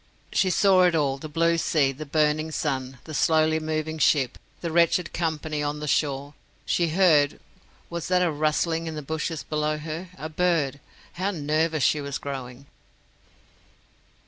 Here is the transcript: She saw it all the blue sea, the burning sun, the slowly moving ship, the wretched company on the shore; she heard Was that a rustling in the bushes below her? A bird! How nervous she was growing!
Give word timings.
She 0.33 0.49
saw 0.49 0.81
it 0.85 0.95
all 0.95 1.19
the 1.19 1.29
blue 1.29 1.59
sea, 1.59 1.91
the 1.91 2.07
burning 2.07 2.51
sun, 2.51 2.97
the 3.03 3.13
slowly 3.13 3.59
moving 3.59 3.99
ship, 3.99 4.39
the 4.61 4.71
wretched 4.71 5.13
company 5.13 5.61
on 5.61 5.79
the 5.79 5.87
shore; 5.87 6.33
she 6.65 6.87
heard 6.87 7.39
Was 7.87 8.07
that 8.07 8.23
a 8.23 8.31
rustling 8.31 8.87
in 8.87 8.95
the 8.95 9.03
bushes 9.03 9.43
below 9.43 9.77
her? 9.77 10.09
A 10.17 10.27
bird! 10.27 10.79
How 11.13 11.29
nervous 11.29 11.83
she 11.83 12.01
was 12.01 12.17
growing! 12.17 12.65